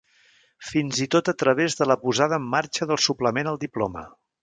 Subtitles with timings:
[0.69, 4.09] fins i tot a través de la posada en marxa del suplement al diploma